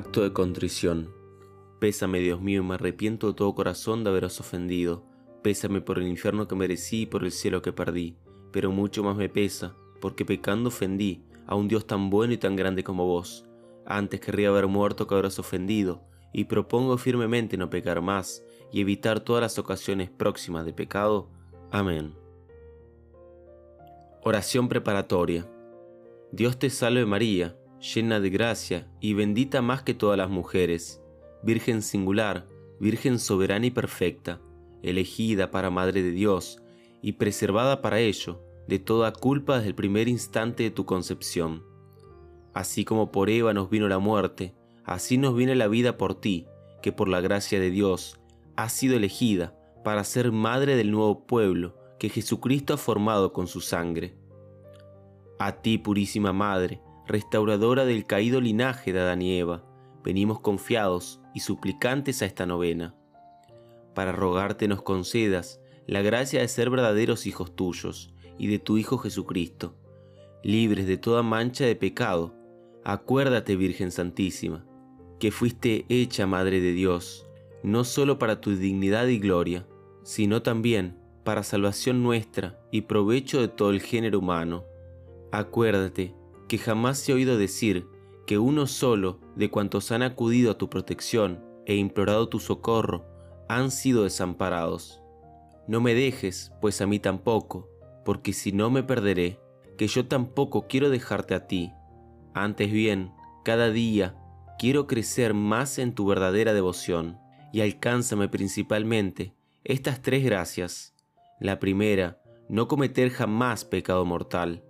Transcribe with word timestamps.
Acto 0.00 0.22
de 0.22 0.32
contrición. 0.32 1.12
Pésame, 1.78 2.20
Dios 2.20 2.40
mío, 2.40 2.62
y 2.62 2.64
me 2.64 2.76
arrepiento 2.76 3.26
de 3.26 3.34
todo 3.34 3.54
corazón 3.54 4.02
de 4.02 4.08
haberos 4.08 4.40
ofendido. 4.40 5.04
Pésame 5.42 5.82
por 5.82 5.98
el 5.98 6.08
infierno 6.08 6.48
que 6.48 6.54
merecí 6.54 7.02
y 7.02 7.06
por 7.06 7.22
el 7.22 7.30
cielo 7.30 7.60
que 7.60 7.74
perdí. 7.74 8.16
Pero 8.50 8.70
mucho 8.70 9.02
más 9.02 9.14
me 9.14 9.28
pesa, 9.28 9.76
porque 10.00 10.24
pecando 10.24 10.68
ofendí 10.68 11.26
a 11.46 11.54
un 11.54 11.68
Dios 11.68 11.86
tan 11.86 12.08
bueno 12.08 12.32
y 12.32 12.38
tan 12.38 12.56
grande 12.56 12.82
como 12.82 13.04
vos. 13.04 13.44
Antes 13.84 14.20
querría 14.20 14.48
haber 14.48 14.68
muerto 14.68 15.06
que 15.06 15.12
haberos 15.12 15.38
ofendido, 15.38 16.02
y 16.32 16.44
propongo 16.44 16.96
firmemente 16.96 17.58
no 17.58 17.68
pecar 17.68 18.00
más 18.00 18.42
y 18.72 18.80
evitar 18.80 19.20
todas 19.20 19.42
las 19.42 19.58
ocasiones 19.58 20.08
próximas 20.08 20.64
de 20.64 20.72
pecado. 20.72 21.28
Amén. 21.70 22.14
Oración 24.22 24.66
preparatoria. 24.66 25.46
Dios 26.32 26.58
te 26.58 26.70
salve 26.70 27.04
María 27.04 27.59
llena 27.80 28.20
de 28.20 28.30
gracia 28.30 28.86
y 29.00 29.14
bendita 29.14 29.62
más 29.62 29.82
que 29.82 29.94
todas 29.94 30.18
las 30.18 30.30
mujeres, 30.30 31.02
Virgen 31.42 31.82
singular, 31.82 32.46
Virgen 32.78 33.18
soberana 33.18 33.66
y 33.66 33.70
perfecta, 33.70 34.40
elegida 34.82 35.50
para 35.50 35.70
Madre 35.70 36.02
de 36.02 36.10
Dios 36.10 36.62
y 37.02 37.12
preservada 37.12 37.80
para 37.80 38.00
ello 38.00 38.42
de 38.68 38.78
toda 38.78 39.12
culpa 39.12 39.56
desde 39.56 39.68
el 39.68 39.74
primer 39.74 40.08
instante 40.08 40.62
de 40.62 40.70
tu 40.70 40.84
concepción. 40.84 41.64
Así 42.52 42.84
como 42.84 43.10
por 43.10 43.30
Eva 43.30 43.54
nos 43.54 43.70
vino 43.70 43.88
la 43.88 43.98
muerte, 43.98 44.54
así 44.84 45.18
nos 45.18 45.34
viene 45.34 45.54
la 45.54 45.68
vida 45.68 45.96
por 45.96 46.14
ti, 46.14 46.46
que 46.82 46.92
por 46.92 47.08
la 47.08 47.20
gracia 47.20 47.60
de 47.60 47.70
Dios 47.70 48.20
has 48.56 48.72
sido 48.72 48.96
elegida 48.96 49.56
para 49.84 50.04
ser 50.04 50.32
madre 50.32 50.76
del 50.76 50.90
nuevo 50.90 51.26
pueblo 51.26 51.76
que 51.98 52.08
Jesucristo 52.08 52.74
ha 52.74 52.76
formado 52.76 53.32
con 53.32 53.46
su 53.46 53.60
sangre. 53.60 54.14
A 55.38 55.62
ti, 55.62 55.78
purísima 55.78 56.32
Madre, 56.32 56.80
restauradora 57.10 57.84
del 57.84 58.06
caído 58.06 58.40
linaje 58.40 58.92
de 58.92 59.00
Adán 59.00 59.20
y 59.20 59.36
Eva, 59.36 59.64
venimos 60.04 60.40
confiados 60.40 61.20
y 61.34 61.40
suplicantes 61.40 62.22
a 62.22 62.26
esta 62.26 62.46
novena, 62.46 62.94
para 63.94 64.12
rogarte 64.12 64.68
nos 64.68 64.82
concedas 64.82 65.60
la 65.86 66.02
gracia 66.02 66.40
de 66.40 66.48
ser 66.48 66.70
verdaderos 66.70 67.26
hijos 67.26 67.54
tuyos 67.56 68.14
y 68.38 68.46
de 68.46 68.60
tu 68.60 68.78
Hijo 68.78 68.98
Jesucristo, 68.98 69.74
libres 70.44 70.86
de 70.86 70.98
toda 70.98 71.22
mancha 71.22 71.64
de 71.64 71.74
pecado. 71.74 72.34
Acuérdate, 72.84 73.56
Virgen 73.56 73.90
Santísima, 73.90 74.64
que 75.18 75.32
fuiste 75.32 75.86
hecha 75.88 76.26
Madre 76.28 76.60
de 76.60 76.72
Dios, 76.72 77.26
no 77.64 77.82
solo 77.82 78.18
para 78.18 78.40
tu 78.40 78.54
dignidad 78.54 79.08
y 79.08 79.18
gloria, 79.18 79.66
sino 80.04 80.42
también 80.42 80.96
para 81.24 81.42
salvación 81.42 82.02
nuestra 82.02 82.58
y 82.70 82.82
provecho 82.82 83.40
de 83.40 83.48
todo 83.48 83.70
el 83.70 83.82
género 83.82 84.20
humano. 84.20 84.64
Acuérdate 85.32 86.14
que 86.50 86.58
jamás 86.58 86.98
se 86.98 87.12
ha 87.12 87.14
oído 87.14 87.38
decir 87.38 87.86
que 88.26 88.36
uno 88.36 88.66
solo 88.66 89.20
de 89.36 89.50
cuantos 89.52 89.92
han 89.92 90.02
acudido 90.02 90.50
a 90.50 90.58
tu 90.58 90.68
protección 90.68 91.44
e 91.64 91.76
implorado 91.76 92.28
tu 92.28 92.40
socorro 92.40 93.06
han 93.48 93.70
sido 93.70 94.02
desamparados. 94.02 95.00
No 95.68 95.80
me 95.80 95.94
dejes, 95.94 96.50
pues 96.60 96.80
a 96.80 96.88
mí 96.88 96.98
tampoco, 96.98 97.68
porque 98.04 98.32
si 98.32 98.50
no 98.50 98.68
me 98.68 98.82
perderé, 98.82 99.38
que 99.78 99.86
yo 99.86 100.08
tampoco 100.08 100.66
quiero 100.66 100.90
dejarte 100.90 101.36
a 101.36 101.46
ti. 101.46 101.72
Antes 102.34 102.72
bien, 102.72 103.12
cada 103.44 103.70
día 103.70 104.16
quiero 104.58 104.88
crecer 104.88 105.34
más 105.34 105.78
en 105.78 105.94
tu 105.94 106.04
verdadera 106.04 106.52
devoción, 106.52 107.16
y 107.52 107.60
alcánzame 107.60 108.28
principalmente 108.28 109.36
estas 109.62 110.02
tres 110.02 110.24
gracias. 110.24 110.96
La 111.38 111.60
primera, 111.60 112.20
no 112.48 112.66
cometer 112.66 113.10
jamás 113.10 113.64
pecado 113.64 114.04
mortal. 114.04 114.64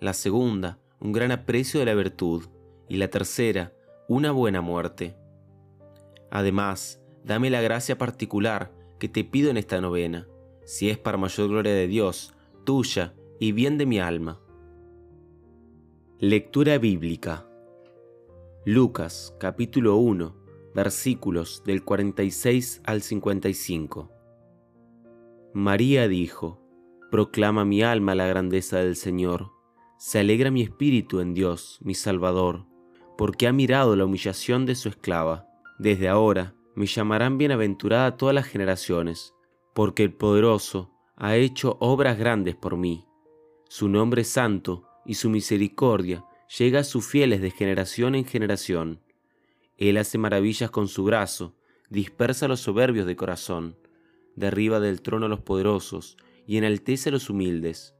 La 0.00 0.14
segunda, 0.14 0.78
un 1.06 1.12
gran 1.12 1.30
aprecio 1.30 1.78
de 1.78 1.86
la 1.86 1.94
virtud, 1.94 2.46
y 2.88 2.96
la 2.96 3.06
tercera, 3.06 3.72
una 4.08 4.32
buena 4.32 4.60
muerte. 4.60 5.16
Además, 6.32 7.00
dame 7.22 7.48
la 7.48 7.60
gracia 7.60 7.96
particular 7.96 8.72
que 8.98 9.08
te 9.08 9.22
pido 9.22 9.50
en 9.50 9.56
esta 9.56 9.80
novena, 9.80 10.26
si 10.64 10.90
es 10.90 10.98
para 10.98 11.16
mayor 11.16 11.48
gloria 11.48 11.72
de 11.74 11.86
Dios, 11.86 12.34
tuya 12.64 13.14
y 13.38 13.52
bien 13.52 13.78
de 13.78 13.86
mi 13.86 14.00
alma. 14.00 14.40
Lectura 16.18 16.76
bíblica. 16.78 17.46
Lucas 18.64 19.32
capítulo 19.38 19.98
1, 19.98 20.34
versículos 20.74 21.62
del 21.64 21.84
46 21.84 22.80
al 22.82 23.00
55. 23.00 24.10
María 25.54 26.08
dijo, 26.08 26.60
Proclama 27.12 27.64
mi 27.64 27.84
alma 27.84 28.16
la 28.16 28.26
grandeza 28.26 28.78
del 28.78 28.96
Señor 28.96 29.55
se 29.98 30.18
alegra 30.18 30.50
mi 30.50 30.62
espíritu 30.62 31.20
en 31.20 31.34
Dios, 31.34 31.78
mi 31.82 31.94
Salvador, 31.94 32.66
porque 33.16 33.46
ha 33.46 33.52
mirado 33.52 33.96
la 33.96 34.04
humillación 34.04 34.66
de 34.66 34.74
su 34.74 34.88
esclava. 34.88 35.48
Desde 35.78 36.08
ahora 36.08 36.54
me 36.74 36.86
llamarán 36.86 37.38
bienaventurada 37.38 38.16
todas 38.16 38.34
las 38.34 38.46
generaciones, 38.46 39.34
porque 39.74 40.02
el 40.02 40.12
poderoso 40.12 40.92
ha 41.16 41.36
hecho 41.36 41.78
obras 41.80 42.18
grandes 42.18 42.54
por 42.54 42.76
mí. 42.76 43.06
Su 43.68 43.88
nombre 43.88 44.22
es 44.22 44.28
santo 44.28 44.84
y 45.06 45.14
su 45.14 45.30
misericordia 45.30 46.24
llega 46.58 46.80
a 46.80 46.84
sus 46.84 47.06
fieles 47.06 47.40
de 47.40 47.50
generación 47.50 48.14
en 48.14 48.26
generación. 48.26 49.00
Él 49.78 49.96
hace 49.96 50.18
maravillas 50.18 50.70
con 50.70 50.88
su 50.88 51.04
brazo, 51.04 51.56
dispersa 51.88 52.46
a 52.46 52.48
los 52.48 52.60
soberbios 52.60 53.06
de 53.06 53.16
corazón, 53.16 53.76
derriba 54.34 54.78
del 54.80 55.00
trono 55.00 55.26
a 55.26 55.28
los 55.28 55.40
poderosos 55.40 56.16
y 56.46 56.58
enaltece 56.58 57.08
a 57.08 57.12
los 57.12 57.30
humildes. 57.30 57.94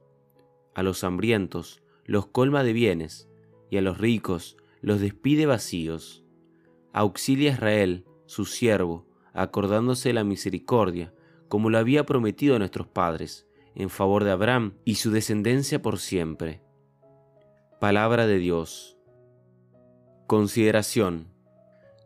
A 0.75 0.83
los 0.83 1.03
hambrientos 1.03 1.81
los 2.07 2.27
colma 2.27 2.63
de 2.63 2.73
bienes, 2.73 3.29
y 3.69 3.77
a 3.77 3.81
los 3.81 3.97
ricos 3.99 4.57
los 4.81 5.01
despide 5.01 5.45
vacíos. 5.45 6.23
Auxilia 6.93 7.51
a 7.51 7.53
Israel, 7.53 8.05
su 8.25 8.45
siervo, 8.45 9.05
acordándose 9.33 10.09
de 10.09 10.13
la 10.13 10.23
misericordia, 10.23 11.13
como 11.49 11.69
lo 11.69 11.77
había 11.77 12.05
prometido 12.05 12.55
a 12.55 12.59
nuestros 12.59 12.87
padres, 12.87 13.47
en 13.75 13.89
favor 13.89 14.23
de 14.23 14.31
Abraham 14.31 14.73
y 14.85 14.95
su 14.95 15.11
descendencia 15.11 15.81
por 15.81 15.99
siempre. 15.99 16.63
Palabra 17.79 18.25
de 18.25 18.39
Dios. 18.39 18.97
Consideración. 20.25 21.27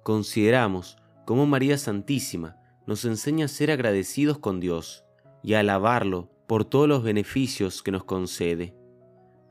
Consideramos 0.04 0.98
cómo 1.26 1.46
María 1.46 1.78
Santísima 1.78 2.58
nos 2.88 3.06
enseña 3.06 3.46
a 3.46 3.48
ser 3.48 3.72
agradecidos 3.72 4.40
con 4.40 4.60
Dios 4.60 5.06
y 5.44 5.54
a 5.54 5.60
alabarlo 5.60 6.30
por 6.48 6.66
todos 6.66 6.90
los 6.90 7.04
beneficios 7.04 7.82
que 7.84 7.92
nos 7.92 8.04
concede. 8.04 8.76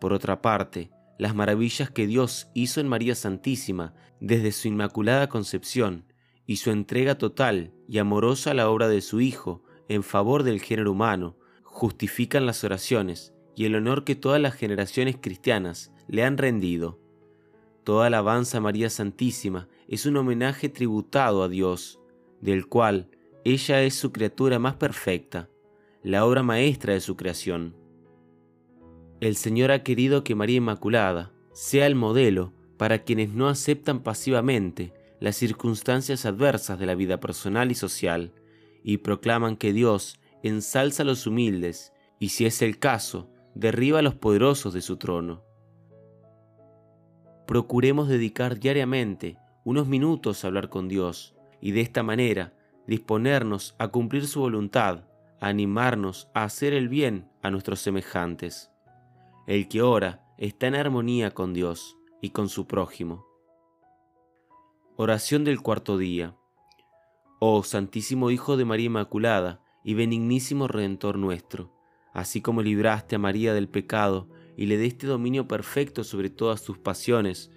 Por 0.00 0.12
otra 0.12 0.40
parte, 0.40 0.90
las 1.18 1.34
maravillas 1.34 1.90
que 1.90 2.06
Dios 2.06 2.48
hizo 2.54 2.80
en 2.80 2.88
María 2.88 3.14
Santísima 3.14 3.94
desde 4.20 4.52
su 4.52 4.68
inmaculada 4.68 5.28
concepción 5.28 6.06
y 6.46 6.56
su 6.56 6.70
entrega 6.70 7.16
total 7.18 7.72
y 7.86 7.98
amorosa 7.98 8.52
a 8.52 8.54
la 8.54 8.70
obra 8.70 8.88
de 8.88 9.02
su 9.02 9.20
Hijo 9.20 9.62
en 9.88 10.02
favor 10.02 10.42
del 10.42 10.60
género 10.60 10.92
humano, 10.92 11.36
justifican 11.62 12.46
las 12.46 12.64
oraciones 12.64 13.34
y 13.54 13.66
el 13.66 13.74
honor 13.74 14.04
que 14.04 14.14
todas 14.14 14.40
las 14.40 14.54
generaciones 14.54 15.16
cristianas 15.20 15.92
le 16.08 16.24
han 16.24 16.38
rendido. 16.38 16.98
Toda 17.84 18.06
alabanza 18.06 18.58
a 18.58 18.60
María 18.60 18.88
Santísima 18.88 19.68
es 19.88 20.06
un 20.06 20.16
homenaje 20.16 20.68
tributado 20.68 21.42
a 21.42 21.48
Dios, 21.48 22.00
del 22.40 22.66
cual 22.66 23.10
ella 23.44 23.82
es 23.82 23.94
su 23.94 24.12
criatura 24.12 24.58
más 24.58 24.76
perfecta, 24.76 25.50
la 26.02 26.24
obra 26.24 26.42
maestra 26.42 26.94
de 26.94 27.00
su 27.00 27.16
creación. 27.16 27.79
El 29.20 29.36
Señor 29.36 29.70
ha 29.70 29.82
querido 29.82 30.24
que 30.24 30.34
María 30.34 30.56
Inmaculada 30.56 31.30
sea 31.52 31.86
el 31.86 31.94
modelo 31.94 32.54
para 32.78 33.00
quienes 33.00 33.34
no 33.34 33.48
aceptan 33.48 34.02
pasivamente 34.02 34.94
las 35.20 35.36
circunstancias 35.36 36.24
adversas 36.24 36.78
de 36.78 36.86
la 36.86 36.94
vida 36.94 37.20
personal 37.20 37.70
y 37.70 37.74
social 37.74 38.32
y 38.82 38.98
proclaman 38.98 39.58
que 39.58 39.74
Dios 39.74 40.18
ensalza 40.42 41.02
a 41.02 41.06
los 41.06 41.26
humildes 41.26 41.92
y 42.18 42.30
si 42.30 42.46
es 42.46 42.62
el 42.62 42.78
caso, 42.78 43.30
derriba 43.54 43.98
a 43.98 44.02
los 44.02 44.14
poderosos 44.14 44.72
de 44.72 44.80
su 44.80 44.96
trono. 44.96 45.44
Procuremos 47.46 48.08
dedicar 48.08 48.58
diariamente 48.58 49.36
unos 49.64 49.86
minutos 49.86 50.42
a 50.42 50.46
hablar 50.46 50.70
con 50.70 50.88
Dios 50.88 51.34
y 51.60 51.72
de 51.72 51.82
esta 51.82 52.02
manera 52.02 52.54
disponernos 52.86 53.74
a 53.78 53.88
cumplir 53.88 54.26
su 54.26 54.40
voluntad, 54.40 55.04
a 55.40 55.48
animarnos 55.48 56.28
a 56.32 56.44
hacer 56.44 56.72
el 56.72 56.88
bien 56.88 57.28
a 57.42 57.50
nuestros 57.50 57.80
semejantes. 57.80 58.69
El 59.50 59.66
que 59.66 59.82
ora 59.82 60.24
está 60.38 60.68
en 60.68 60.76
armonía 60.76 61.32
con 61.32 61.52
Dios 61.54 61.98
y 62.22 62.30
con 62.30 62.48
su 62.48 62.68
prójimo. 62.68 63.26
Oración 64.94 65.42
del 65.42 65.60
cuarto 65.60 65.98
día. 65.98 66.36
Oh 67.40 67.64
Santísimo 67.64 68.30
Hijo 68.30 68.56
de 68.56 68.64
María 68.64 68.86
Inmaculada 68.86 69.60
y 69.82 69.94
benignísimo 69.94 70.68
Redentor 70.68 71.18
nuestro, 71.18 71.72
así 72.12 72.40
como 72.40 72.62
libraste 72.62 73.16
a 73.16 73.18
María 73.18 73.52
del 73.52 73.68
pecado 73.68 74.28
y 74.56 74.66
le 74.66 74.78
diste 74.78 75.08
dominio 75.08 75.48
perfecto 75.48 76.04
sobre 76.04 76.30
todas 76.30 76.62
tus 76.62 76.78
pasiones, 76.78 77.50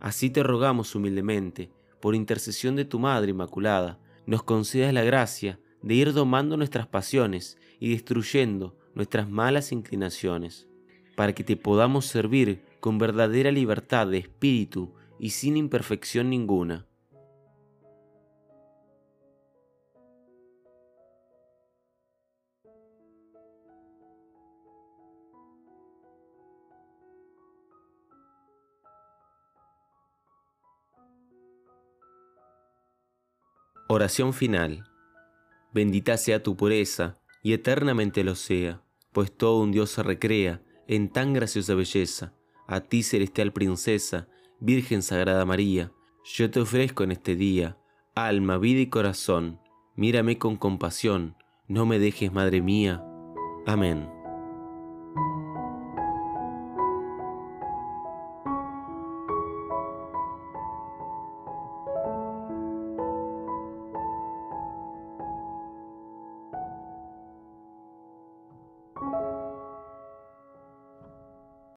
así 0.00 0.30
te 0.30 0.42
rogamos 0.42 0.96
humildemente, 0.96 1.70
por 2.00 2.16
intercesión 2.16 2.74
de 2.74 2.86
tu 2.86 2.98
Madre 2.98 3.30
Inmaculada, 3.30 4.00
nos 4.26 4.42
concedas 4.42 4.92
la 4.92 5.04
gracia 5.04 5.60
de 5.80 5.94
ir 5.94 6.12
domando 6.12 6.56
nuestras 6.56 6.88
pasiones 6.88 7.56
y 7.78 7.92
destruyendo 7.92 8.76
nuestras 8.96 9.30
malas 9.30 9.70
inclinaciones 9.70 10.66
para 11.20 11.34
que 11.34 11.44
te 11.44 11.54
podamos 11.54 12.06
servir 12.06 12.64
con 12.80 12.96
verdadera 12.96 13.50
libertad 13.50 14.06
de 14.06 14.16
espíritu 14.16 14.94
y 15.18 15.28
sin 15.28 15.58
imperfección 15.58 16.30
ninguna. 16.30 16.86
Oración 33.88 34.32
final. 34.32 34.88
Bendita 35.74 36.16
sea 36.16 36.42
tu 36.42 36.56
pureza, 36.56 37.18
y 37.42 37.52
eternamente 37.52 38.24
lo 38.24 38.36
sea, 38.36 38.80
pues 39.12 39.30
todo 39.30 39.60
un 39.60 39.70
Dios 39.70 39.90
se 39.90 40.02
recrea, 40.02 40.62
en 40.90 41.08
tan 41.08 41.32
graciosa 41.32 41.76
belleza. 41.76 42.34
A 42.66 42.80
ti, 42.80 43.04
celestial 43.04 43.52
princesa, 43.52 44.26
Virgen 44.58 45.02
Sagrada 45.02 45.44
María, 45.46 45.92
yo 46.24 46.50
te 46.50 46.58
ofrezco 46.60 47.04
en 47.04 47.12
este 47.12 47.36
día, 47.36 47.78
alma, 48.16 48.58
vida 48.58 48.80
y 48.80 48.88
corazón, 48.88 49.60
mírame 49.94 50.36
con 50.36 50.56
compasión, 50.56 51.36
no 51.68 51.86
me 51.86 52.00
dejes, 52.00 52.32
Madre 52.32 52.60
mía. 52.60 53.04
Amén. 53.66 54.19